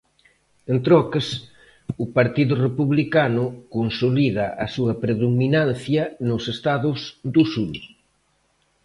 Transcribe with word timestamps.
En 0.75 0.79
troques, 0.85 1.27
o 2.03 2.05
Partido 2.17 2.53
Republicano 2.65 3.45
consolida 3.75 4.45
a 4.65 4.67
súa 4.75 4.93
predominancia 5.03 6.03
nos 6.29 6.43
estados 6.55 6.99
do 7.33 7.43
Sur. 7.53 7.75